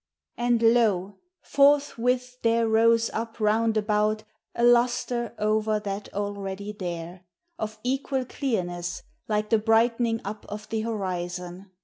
And 0.35 0.63
lo! 0.63 1.17
forthwith 1.43 2.41
there 2.41 2.67
rose 2.67 3.11
up 3.11 3.39
round 3.39 3.77
about 3.77 4.23
A 4.55 4.63
lustre, 4.63 5.35
over 5.37 5.79
that 5.79 6.11
already 6.11 6.71
there; 6.71 7.23
Of 7.59 7.77
equal 7.83 8.25
clearness, 8.25 9.03
like 9.27 9.51
the 9.51 9.59
brightening 9.59 10.19
up 10.25 10.47
Of 10.49 10.67
the 10.69 10.81
horizon. 10.81 11.69